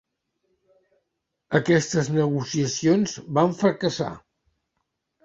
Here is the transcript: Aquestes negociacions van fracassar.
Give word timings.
Aquestes 1.59 2.09
negociacions 2.15 3.13
van 3.39 3.53
fracassar. 3.61 4.09